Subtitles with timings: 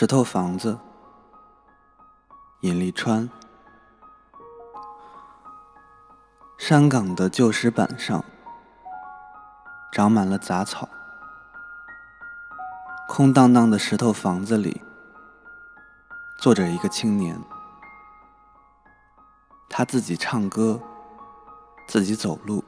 [0.00, 0.78] 石头房子，
[2.60, 3.28] 尹立川。
[6.56, 8.24] 山岗的旧石板上
[9.92, 10.88] 长满了杂草，
[13.10, 14.80] 空荡荡的石头房子里
[16.38, 17.38] 坐着一个青年，
[19.68, 20.80] 他自己唱歌，
[21.86, 22.64] 自己走路，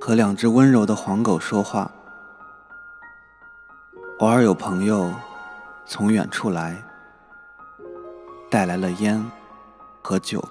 [0.00, 1.88] 和两只温柔的黄狗说话。
[4.20, 5.10] 偶尔有朋友
[5.86, 6.76] 从远处来
[8.50, 9.24] 带来了烟
[10.02, 10.46] 和酒。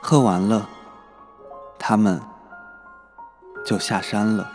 [0.00, 0.66] 喝完了
[1.78, 2.18] 他们
[3.62, 4.50] 就下山了。